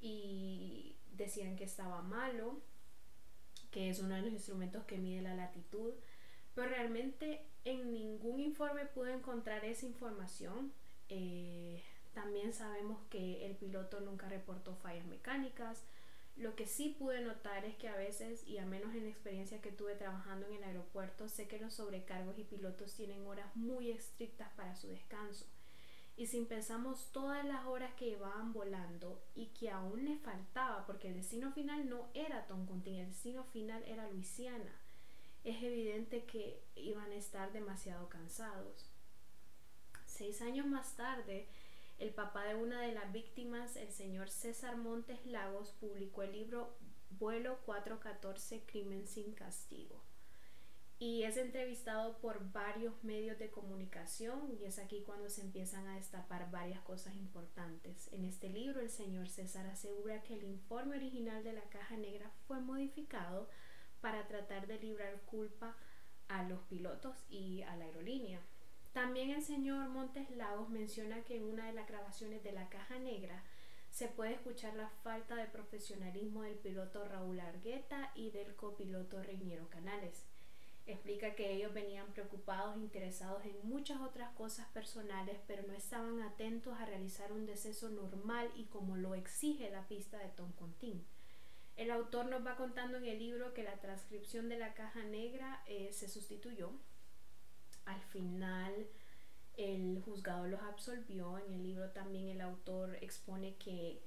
y 0.00 0.96
decían 1.12 1.56
que 1.56 1.64
estaba 1.64 2.02
malo, 2.02 2.60
que 3.70 3.90
es 3.90 4.00
uno 4.00 4.14
de 4.14 4.22
los 4.22 4.32
instrumentos 4.32 4.84
que 4.84 4.98
mide 4.98 5.22
la 5.22 5.34
latitud, 5.34 5.92
pero 6.54 6.68
realmente 6.68 7.46
en 7.66 7.92
ningún 7.92 8.40
informe 8.40 8.86
pude 8.86 9.12
encontrar 9.12 9.64
esa 9.64 9.86
información. 9.86 10.72
Eh, 11.08 11.82
también 12.14 12.54
sabemos 12.54 13.02
que 13.10 13.44
el 13.44 13.56
piloto 13.56 14.00
nunca 14.00 14.28
reportó 14.28 14.76
fallas 14.76 15.04
mecánicas. 15.06 15.82
Lo 16.36 16.54
que 16.54 16.66
sí 16.66 16.94
pude 16.96 17.20
notar 17.22 17.64
es 17.64 17.76
que 17.76 17.88
a 17.88 17.96
veces, 17.96 18.46
y 18.46 18.58
a 18.58 18.66
menos 18.66 18.94
en 18.94 19.02
la 19.02 19.10
experiencia 19.10 19.60
que 19.60 19.72
tuve 19.72 19.96
trabajando 19.96 20.46
en 20.46 20.54
el 20.54 20.64
aeropuerto, 20.64 21.28
sé 21.28 21.48
que 21.48 21.58
los 21.58 21.74
sobrecargos 21.74 22.38
y 22.38 22.44
pilotos 22.44 22.94
tienen 22.94 23.26
horas 23.26 23.54
muy 23.56 23.90
estrictas 23.90 24.48
para 24.54 24.76
su 24.76 24.86
descanso. 24.88 25.46
Y 26.16 26.26
si 26.26 26.40
pensamos 26.42 27.10
todas 27.10 27.44
las 27.44 27.66
horas 27.66 27.92
que 27.94 28.10
llevaban 28.10 28.52
volando 28.52 29.20
y 29.34 29.46
que 29.48 29.70
aún 29.70 30.04
le 30.04 30.16
faltaba, 30.18 30.86
porque 30.86 31.08
el 31.08 31.14
destino 31.14 31.52
final 31.52 31.88
no 31.88 32.08
era 32.14 32.46
Toncontín, 32.46 32.94
el 32.94 33.08
destino 33.08 33.44
final 33.44 33.82
era 33.82 34.08
Luisiana, 34.10 34.72
es 35.46 35.62
evidente 35.62 36.24
que 36.24 36.60
iban 36.74 37.10
a 37.10 37.16
estar 37.16 37.52
demasiado 37.52 38.08
cansados. 38.08 38.90
Seis 40.06 40.42
años 40.42 40.66
más 40.66 40.96
tarde, 40.96 41.48
el 41.98 42.10
papá 42.10 42.44
de 42.44 42.56
una 42.56 42.82
de 42.82 42.92
las 42.92 43.12
víctimas, 43.12 43.76
el 43.76 43.92
señor 43.92 44.28
César 44.28 44.76
Montes 44.76 45.24
Lagos, 45.24 45.70
publicó 45.80 46.22
el 46.22 46.32
libro 46.32 46.76
Vuelo 47.10 47.58
414, 47.64 48.64
Crimen 48.66 49.06
sin 49.06 49.32
Castigo 49.32 50.02
y 50.98 51.24
es 51.24 51.36
entrevistado 51.36 52.16
por 52.18 52.50
varios 52.52 52.94
medios 53.04 53.38
de 53.38 53.50
comunicación 53.50 54.56
y 54.58 54.64
es 54.64 54.78
aquí 54.78 55.02
cuando 55.04 55.28
se 55.28 55.42
empiezan 55.42 55.86
a 55.86 55.96
destapar 55.96 56.50
varias 56.50 56.80
cosas 56.80 57.14
importantes. 57.16 58.08
En 58.12 58.24
este 58.24 58.48
libro 58.48 58.80
el 58.80 58.88
señor 58.88 59.28
César 59.28 59.66
asegura 59.66 60.22
que 60.22 60.34
el 60.34 60.44
informe 60.44 60.96
original 60.96 61.44
de 61.44 61.52
la 61.52 61.68
caja 61.68 61.96
negra 61.96 62.30
fue 62.46 62.60
modificado 62.60 63.48
para 64.06 64.28
tratar 64.28 64.68
de 64.68 64.78
librar 64.78 65.20
culpa 65.22 65.74
a 66.28 66.44
los 66.44 66.60
pilotos 66.68 67.16
y 67.28 67.62
a 67.62 67.74
la 67.74 67.86
aerolínea. 67.86 68.38
También 68.92 69.30
el 69.30 69.42
señor 69.42 69.88
Montes 69.88 70.30
Lagos 70.30 70.68
menciona 70.68 71.24
que 71.24 71.38
en 71.38 71.42
una 71.42 71.66
de 71.66 71.72
las 71.72 71.88
grabaciones 71.88 72.44
de 72.44 72.52
la 72.52 72.68
caja 72.68 73.00
negra 73.00 73.42
se 73.90 74.06
puede 74.06 74.34
escuchar 74.34 74.76
la 74.76 74.88
falta 75.02 75.34
de 75.34 75.46
profesionalismo 75.46 76.42
del 76.42 76.54
piloto 76.54 77.04
Raúl 77.04 77.40
Argueta 77.40 78.12
y 78.14 78.30
del 78.30 78.54
copiloto 78.54 79.20
Reiniero 79.24 79.68
Canales. 79.70 80.24
Explica 80.86 81.34
que 81.34 81.54
ellos 81.54 81.74
venían 81.74 82.06
preocupados, 82.12 82.76
interesados 82.76 83.44
en 83.44 83.56
muchas 83.68 84.00
otras 84.00 84.30
cosas 84.36 84.68
personales, 84.68 85.40
pero 85.48 85.64
no 85.66 85.72
estaban 85.72 86.22
atentos 86.22 86.78
a 86.78 86.86
realizar 86.86 87.32
un 87.32 87.44
deceso 87.44 87.88
normal 87.88 88.52
y 88.54 88.66
como 88.66 88.96
lo 88.96 89.16
exige 89.16 89.68
la 89.68 89.88
pista 89.88 90.16
de 90.18 90.28
Tom 90.28 90.52
Contín. 90.52 91.04
El 91.76 91.90
autor 91.90 92.26
nos 92.26 92.44
va 92.44 92.56
contando 92.56 92.96
en 92.96 93.04
el 93.04 93.18
libro 93.18 93.52
que 93.52 93.62
la 93.62 93.78
transcripción 93.78 94.48
de 94.48 94.58
la 94.58 94.72
caja 94.72 95.04
negra 95.04 95.62
eh, 95.66 95.90
se 95.92 96.08
sustituyó. 96.08 96.72
Al 97.84 98.00
final 98.00 98.88
el 99.56 100.02
juzgado 100.04 100.46
los 100.46 100.62
absolvió. 100.62 101.38
En 101.38 101.52
el 101.52 101.62
libro 101.62 101.90
también 101.90 102.28
el 102.28 102.40
autor 102.40 102.96
expone 103.02 103.56
que 103.56 104.02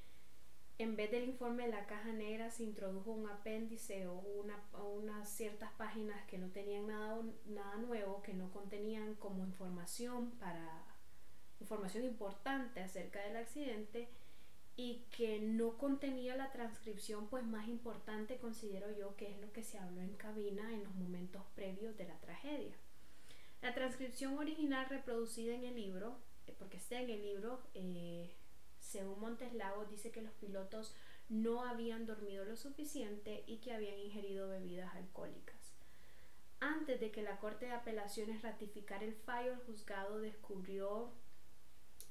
en 0.79 0.95
vez 0.95 1.11
del 1.11 1.25
informe 1.25 1.65
de 1.65 1.73
la 1.73 1.85
caja 1.85 2.11
negra 2.11 2.49
se 2.49 2.63
introdujo 2.63 3.11
un 3.11 3.29
apéndice 3.29 4.07
o, 4.07 4.13
una, 4.13 4.63
unas 4.95 5.29
ciertas 5.29 5.71
páginas 5.73 6.25
que 6.25 6.37
no 6.37 6.47
tenían 6.49 6.87
nada, 6.87 7.21
nada 7.45 7.75
nuevo, 7.75 8.23
que 8.23 8.33
no 8.33 8.49
contenían 8.51 9.15
como 9.15 9.43
información 9.45 10.31
para 10.39 10.85
información 11.59 12.05
importante 12.05 12.79
acerca 12.79 13.21
del 13.21 13.37
accidente 13.37 14.07
y 14.79 15.03
que 15.11 15.41
no 15.41 15.77
contenía 15.77 16.37
la 16.37 16.53
transcripción 16.53 17.27
pues 17.27 17.43
más 17.43 17.67
importante 17.67 18.37
considero 18.37 18.89
yo 18.97 19.13
que 19.17 19.29
es 19.29 19.37
lo 19.41 19.51
que 19.51 19.61
se 19.61 19.77
habló 19.77 19.99
en 19.99 20.13
cabina 20.13 20.71
en 20.71 20.85
los 20.85 20.95
momentos 20.95 21.43
previos 21.53 21.97
de 21.97 22.07
la 22.07 22.17
tragedia. 22.19 22.71
La 23.61 23.73
transcripción 23.73 24.37
original 24.37 24.87
reproducida 24.87 25.53
en 25.53 25.65
el 25.65 25.75
libro, 25.75 26.15
eh, 26.47 26.55
porque 26.57 26.77
está 26.77 27.01
en 27.01 27.09
el 27.09 27.21
libro, 27.21 27.59
eh, 27.73 28.31
según 28.79 29.19
Montes 29.19 29.53
Lagos, 29.53 29.89
dice 29.89 30.11
que 30.11 30.21
los 30.21 30.31
pilotos 30.35 30.95
no 31.27 31.65
habían 31.65 32.05
dormido 32.05 32.45
lo 32.45 32.55
suficiente 32.55 33.43
y 33.47 33.57
que 33.57 33.73
habían 33.73 33.99
ingerido 33.99 34.47
bebidas 34.47 34.95
alcohólicas. 34.95 35.73
Antes 36.61 37.01
de 37.01 37.11
que 37.11 37.21
la 37.21 37.37
Corte 37.41 37.65
de 37.65 37.73
Apelaciones 37.73 38.43
ratificara 38.43 39.03
el 39.03 39.13
fallo, 39.13 39.51
el 39.51 39.59
juzgado 39.59 40.19
descubrió 40.19 41.11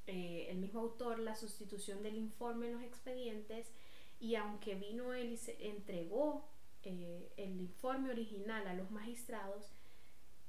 eh, 0.08 0.46
el 0.50 0.56
mismo 0.56 0.80
autor 0.80 1.18
la 1.18 1.36
sustitución 1.36 2.02
del 2.02 2.16
informe 2.16 2.66
en 2.66 2.72
los 2.72 2.82
expedientes 2.82 3.70
y 4.18 4.36
aunque 4.36 4.74
vino 4.74 5.12
él 5.12 5.32
y 5.32 5.36
se 5.36 5.68
entregó 5.68 6.48
eh, 6.82 7.30
el 7.36 7.60
informe 7.60 8.10
original 8.10 8.66
a 8.66 8.72
los 8.72 8.90
magistrados, 8.90 9.70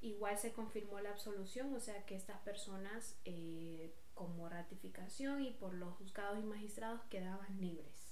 igual 0.01 0.37
se 0.37 0.53
confirmó 0.53 1.01
la 1.01 1.09
absolución, 1.09 1.73
o 1.75 1.79
sea 1.81 2.05
que 2.05 2.15
estas 2.15 2.39
personas 2.39 3.19
eh, 3.25 3.93
como 4.13 4.47
ratificación 4.47 5.43
y 5.43 5.51
por 5.51 5.73
los 5.73 5.93
juzgados 5.95 6.39
y 6.39 6.43
magistrados 6.43 7.01
quedaban 7.09 7.59
libres. 7.59 8.09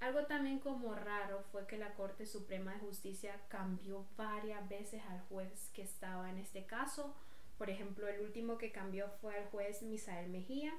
Algo 0.00 0.26
también 0.26 0.58
como 0.58 0.94
raro 0.94 1.42
fue 1.50 1.66
que 1.66 1.78
la 1.78 1.94
Corte 1.94 2.26
Suprema 2.26 2.74
de 2.74 2.80
Justicia 2.80 3.40
cambió 3.48 4.06
varias 4.18 4.68
veces 4.68 5.02
al 5.08 5.22
juez 5.22 5.70
que 5.72 5.82
estaba 5.82 6.28
en 6.28 6.36
este 6.36 6.66
caso. 6.66 7.14
Por 7.58 7.70
ejemplo, 7.70 8.08
el 8.08 8.20
último 8.20 8.58
que 8.58 8.72
cambió 8.72 9.08
fue 9.20 9.38
el 9.38 9.46
juez 9.46 9.82
Misael 9.82 10.28
Mejía. 10.30 10.74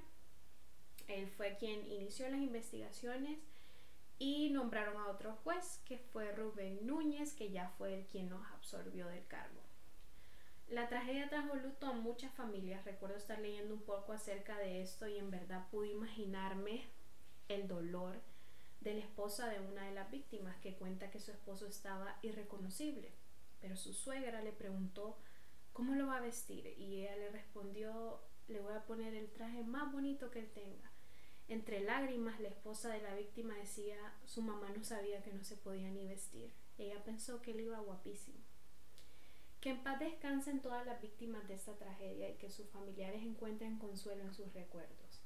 Él 1.07 1.27
fue 1.27 1.57
quien 1.57 1.85
inició 1.87 2.29
las 2.29 2.41
investigaciones 2.41 3.39
y 4.19 4.49
nombraron 4.49 4.97
a 4.97 5.07
otro 5.07 5.35
juez 5.43 5.81
que 5.85 5.97
fue 5.97 6.31
Rubén 6.33 6.85
Núñez, 6.85 7.33
que 7.33 7.51
ya 7.51 7.69
fue 7.77 7.93
el 7.93 8.05
quien 8.05 8.29
nos 8.29 8.45
absorbió 8.51 9.07
del 9.07 9.25
cargo. 9.27 9.61
La 10.69 10.89
tragedia 10.89 11.29
trajo 11.29 11.55
luto 11.55 11.87
a 11.87 11.93
muchas 11.93 12.33
familias. 12.33 12.83
Recuerdo 12.83 13.15
estar 13.15 13.39
leyendo 13.39 13.73
un 13.73 13.83
poco 13.83 14.11
acerca 14.11 14.57
de 14.57 14.81
esto 14.81 15.07
y 15.07 15.17
en 15.17 15.31
verdad 15.31 15.67
pude 15.71 15.89
imaginarme 15.89 16.83
el 17.47 17.67
dolor 17.67 18.19
de 18.81 18.95
la 18.95 18.99
esposa 18.99 19.47
de 19.47 19.59
una 19.61 19.85
de 19.85 19.93
las 19.93 20.11
víctimas 20.11 20.57
que 20.57 20.75
cuenta 20.75 21.09
que 21.09 21.19
su 21.19 21.31
esposo 21.31 21.67
estaba 21.67 22.17
irreconocible. 22.21 23.13
Pero 23.61 23.77
su 23.77 23.93
suegra 23.93 24.41
le 24.41 24.51
preguntó 24.51 25.17
cómo 25.77 25.93
lo 25.93 26.07
va 26.07 26.17
a 26.17 26.21
vestir 26.21 26.73
y 26.79 27.01
ella 27.01 27.15
le 27.17 27.29
respondió 27.29 28.19
le 28.47 28.61
voy 28.61 28.73
a 28.73 28.87
poner 28.87 29.13
el 29.13 29.29
traje 29.29 29.63
más 29.63 29.93
bonito 29.93 30.31
que 30.31 30.39
él 30.39 30.49
tenga. 30.51 30.91
Entre 31.47 31.81
lágrimas 31.81 32.39
la 32.39 32.47
esposa 32.47 32.89
de 32.89 33.03
la 33.03 33.13
víctima 33.13 33.53
decía 33.53 33.95
su 34.25 34.41
mamá 34.41 34.71
no 34.75 34.83
sabía 34.83 35.21
que 35.21 35.31
no 35.31 35.43
se 35.43 35.55
podía 35.55 35.91
ni 35.91 36.07
vestir. 36.07 36.51
Ella 36.79 37.03
pensó 37.03 37.43
que 37.43 37.51
él 37.51 37.59
iba 37.59 37.77
guapísimo. 37.77 38.39
Que 39.61 39.69
en 39.69 39.83
paz 39.83 39.99
descansen 39.99 40.63
todas 40.63 40.83
las 40.83 40.99
víctimas 40.99 41.47
de 41.47 41.53
esta 41.53 41.77
tragedia 41.77 42.27
y 42.27 42.37
que 42.37 42.49
sus 42.49 42.67
familiares 42.69 43.21
encuentren 43.21 43.77
consuelo 43.77 44.23
en 44.23 44.33
sus 44.33 44.51
recuerdos. 44.55 45.21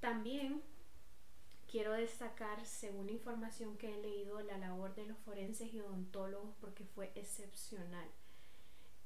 También 0.00 0.62
quiero 1.70 1.94
destacar, 1.94 2.66
según 2.66 3.08
información 3.08 3.78
que 3.78 3.94
he 3.94 4.02
leído, 4.02 4.42
la 4.42 4.58
labor 4.58 4.94
de 4.94 5.06
los 5.06 5.16
forenses 5.20 5.72
y 5.72 5.80
odontólogos 5.80 6.54
porque 6.60 6.84
fue 6.84 7.12
excepcional. 7.14 8.10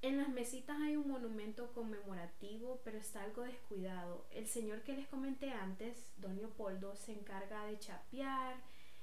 En 0.03 0.17
las 0.17 0.31
mesitas 0.31 0.79
hay 0.81 0.97
un 0.97 1.09
monumento 1.09 1.73
conmemorativo, 1.75 2.81
pero 2.85 2.97
está 2.97 3.23
algo 3.23 3.43
descuidado. 3.43 4.25
El 4.31 4.47
señor 4.47 4.83
que 4.83 4.95
les 4.95 5.07
comenté 5.09 5.53
antes, 5.53 6.11
Don 6.17 6.37
Leopoldo, 6.37 6.97
se 6.97 7.13
encarga 7.13 7.67
de 7.67 7.79
chapear 7.79 8.57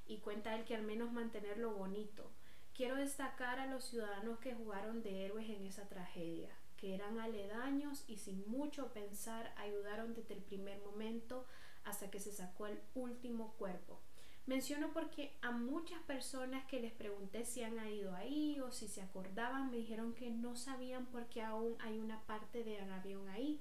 y 0.08 0.18
cuenta 0.18 0.56
él 0.56 0.66
que 0.66 0.76
al 0.76 0.82
menos 0.84 1.12
mantenerlo 1.12 1.72
bonito. 1.72 2.32
Quiero 2.74 2.96
destacar 2.96 3.60
a 3.60 3.68
los 3.68 3.84
ciudadanos 3.84 4.40
que 4.40 4.56
jugaron 4.56 5.04
de 5.04 5.26
héroes 5.26 5.50
en 5.50 5.66
esa 5.66 5.88
tragedia. 5.88 6.50
que 6.78 6.94
eran 6.94 7.20
aledaños 7.20 8.04
y 8.08 8.18
sin 8.18 8.48
mucho 8.48 8.94
pensar 8.94 9.52
ayudaron 9.58 10.14
desde 10.14 10.36
el 10.36 10.44
primer 10.44 10.80
momento 10.82 11.46
hasta 11.84 12.12
que 12.12 12.20
se 12.20 12.32
sacó 12.32 12.68
el 12.68 12.80
último 12.94 13.54
cuerpo. 13.58 14.00
Menciono 14.48 14.94
porque 14.94 15.34
a 15.42 15.52
muchas 15.52 16.02
personas 16.04 16.64
que 16.68 16.80
les 16.80 16.94
pregunté 16.94 17.44
si 17.44 17.64
han 17.64 17.86
ido 17.90 18.16
ahí 18.16 18.58
o 18.62 18.72
si 18.72 18.88
se 18.88 19.02
acordaban 19.02 19.70
me 19.70 19.76
dijeron 19.76 20.14
que 20.14 20.30
no 20.30 20.56
sabían 20.56 21.06
por 21.08 21.26
qué 21.28 21.42
aún 21.42 21.76
hay 21.80 22.00
una 22.00 22.22
parte 22.22 22.64
del 22.64 22.90
avión 22.90 23.28
ahí. 23.28 23.60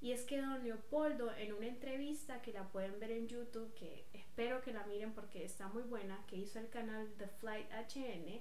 Y 0.00 0.12
es 0.12 0.22
que 0.24 0.40
don 0.40 0.64
Leopoldo 0.64 1.30
en 1.36 1.52
una 1.52 1.66
entrevista 1.66 2.40
que 2.40 2.54
la 2.54 2.68
pueden 2.68 2.98
ver 2.98 3.10
en 3.10 3.28
YouTube, 3.28 3.74
que 3.74 4.06
espero 4.14 4.62
que 4.62 4.72
la 4.72 4.86
miren 4.86 5.12
porque 5.12 5.44
está 5.44 5.68
muy 5.68 5.82
buena, 5.82 6.24
que 6.26 6.36
hizo 6.36 6.58
el 6.58 6.70
canal 6.70 7.12
The 7.18 7.28
Flight 7.28 7.70
HN, 7.70 8.40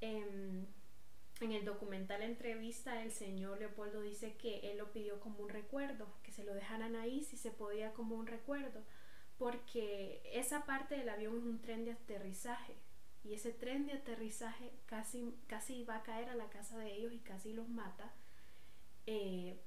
em, 0.00 0.66
en 1.40 1.52
el 1.52 1.66
documental 1.66 2.22
entrevista 2.22 3.02
el 3.02 3.12
señor 3.12 3.58
Leopoldo 3.58 4.00
dice 4.00 4.36
que 4.38 4.60
él 4.70 4.78
lo 4.78 4.92
pidió 4.92 5.20
como 5.20 5.40
un 5.40 5.50
recuerdo, 5.50 6.06
que 6.22 6.32
se 6.32 6.44
lo 6.44 6.54
dejaran 6.54 6.96
ahí 6.96 7.22
si 7.22 7.36
se 7.36 7.50
podía 7.50 7.92
como 7.92 8.16
un 8.16 8.26
recuerdo 8.26 8.82
porque 9.38 10.22
esa 10.32 10.64
parte 10.64 10.96
del 10.96 11.08
avión 11.08 11.36
es 11.36 11.44
un 11.44 11.60
tren 11.60 11.84
de 11.84 11.92
aterrizaje 11.92 12.74
y 13.24 13.34
ese 13.34 13.52
tren 13.52 13.86
de 13.86 13.94
aterrizaje 13.94 14.72
casi, 14.86 15.34
casi 15.46 15.84
va 15.84 15.96
a 15.96 16.02
caer 16.02 16.28
a 16.28 16.36
la 16.36 16.48
casa 16.48 16.78
de 16.78 16.94
ellos 16.94 17.12
y 17.12 17.18
casi 17.18 17.52
los 17.52 17.68
mata. 17.68 18.12
Eh, 19.06 19.58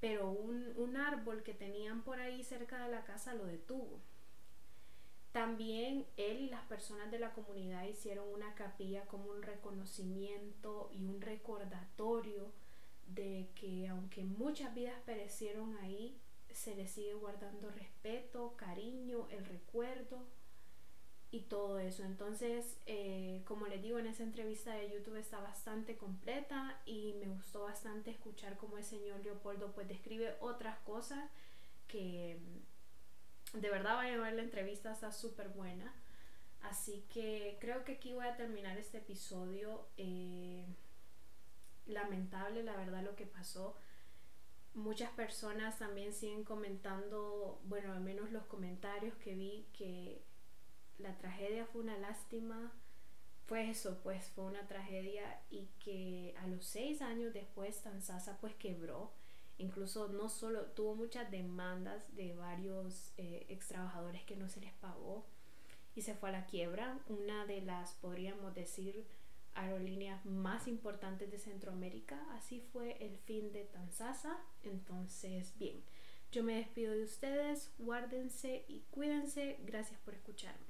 pero 0.00 0.30
un, 0.30 0.72
un, 0.76 0.96
árbol 0.96 1.42
que 1.42 1.54
tenían 1.54 2.02
por 2.02 2.20
ahí 2.20 2.44
cerca 2.44 2.84
de 2.84 2.90
la 2.90 3.04
casa 3.04 3.34
lo 3.34 3.44
detuvo. 3.44 4.00
También 5.32 6.06
él 6.16 6.40
y 6.40 6.48
las 6.48 6.62
personas 6.66 7.10
de 7.10 7.18
la 7.18 7.32
comunidad 7.32 7.84
hicieron 7.84 8.28
una 8.32 8.54
capilla 8.54 9.04
como 9.06 9.30
un 9.30 9.42
reconocimiento 9.42 10.90
y 10.92 11.04
un 11.04 11.20
recordatorio 11.20 12.52
de 13.08 13.48
que 13.54 13.88
aunque 13.88 14.24
muchas 14.24 14.74
vidas 14.74 14.98
perecieron 15.04 15.76
ahí, 15.78 16.18
se 16.52 16.74
le 16.74 16.86
sigue 16.86 17.14
guardando 17.14 17.70
respeto, 17.70 18.56
cariño, 18.56 19.28
el 19.30 19.44
recuerdo 19.44 20.26
y 21.30 21.42
todo 21.42 21.78
eso. 21.78 22.04
Entonces, 22.04 22.78
eh, 22.86 23.42
como 23.46 23.66
les 23.66 23.82
digo, 23.82 23.98
en 23.98 24.06
esa 24.06 24.22
entrevista 24.22 24.72
de 24.72 24.90
YouTube 24.90 25.16
está 25.16 25.40
bastante 25.40 25.96
completa 25.96 26.80
y 26.86 27.14
me 27.20 27.28
gustó 27.28 27.62
bastante 27.62 28.10
escuchar 28.10 28.56
cómo 28.56 28.78
el 28.78 28.84
señor 28.84 29.22
Leopoldo 29.24 29.72
pues 29.72 29.88
describe 29.88 30.36
otras 30.40 30.78
cosas 30.80 31.30
que 31.86 32.40
mm, 33.54 33.60
de 33.60 33.70
verdad 33.70 33.96
vayan 33.96 34.20
a 34.20 34.24
ver 34.24 34.34
la 34.34 34.42
entrevista, 34.42 34.92
está 34.92 35.12
súper 35.12 35.48
buena. 35.48 35.94
Así 36.62 37.04
que 37.12 37.56
creo 37.60 37.84
que 37.84 37.92
aquí 37.92 38.12
voy 38.12 38.26
a 38.26 38.36
terminar 38.36 38.76
este 38.78 38.98
episodio. 38.98 39.86
Eh, 39.96 40.66
lamentable, 41.88 42.62
la 42.62 42.76
verdad, 42.76 43.02
lo 43.02 43.16
que 43.16 43.26
pasó 43.26 43.76
muchas 44.78 45.10
personas 45.10 45.78
también 45.78 46.12
siguen 46.12 46.44
comentando, 46.44 47.60
bueno, 47.64 47.92
al 47.92 48.00
menos 48.00 48.32
los 48.32 48.44
comentarios 48.44 49.14
que 49.16 49.34
vi, 49.34 49.66
que 49.76 50.22
la 50.98 51.16
tragedia 51.16 51.66
fue 51.66 51.82
una 51.82 51.98
lástima. 51.98 52.72
Fue 53.46 53.70
eso, 53.70 53.98
pues 54.02 54.26
fue 54.30 54.44
una 54.44 54.66
tragedia 54.66 55.40
y 55.50 55.68
que 55.82 56.34
a 56.38 56.46
los 56.46 56.64
seis 56.66 57.00
años 57.00 57.32
después 57.32 57.82
Tanzasa 57.82 58.38
pues 58.40 58.54
quebró. 58.54 59.12
Incluso 59.56 60.08
no 60.08 60.28
solo 60.28 60.66
tuvo 60.66 60.94
muchas 60.94 61.30
demandas 61.30 62.14
de 62.14 62.34
varios 62.34 63.12
eh, 63.16 63.46
ex 63.48 63.68
trabajadores 63.68 64.22
que 64.24 64.36
no 64.36 64.48
se 64.48 64.60
les 64.60 64.72
pagó 64.74 65.26
y 65.94 66.02
se 66.02 66.14
fue 66.14 66.28
a 66.28 66.32
la 66.32 66.46
quiebra. 66.46 67.00
Una 67.08 67.46
de 67.46 67.62
las, 67.62 67.94
podríamos 67.94 68.54
decir, 68.54 69.06
aerolíneas 69.58 70.24
más 70.24 70.68
importantes 70.68 71.30
de 71.30 71.38
Centroamérica. 71.38 72.18
Así 72.32 72.60
fue 72.72 72.96
el 73.04 73.18
fin 73.18 73.52
de 73.52 73.64
Tanzasa. 73.64 74.38
Entonces, 74.62 75.52
bien, 75.58 75.82
yo 76.32 76.42
me 76.44 76.56
despido 76.56 76.92
de 76.92 77.04
ustedes, 77.04 77.70
guárdense 77.78 78.64
y 78.68 78.80
cuídense. 78.90 79.58
Gracias 79.64 79.98
por 80.00 80.14
escucharme. 80.14 80.67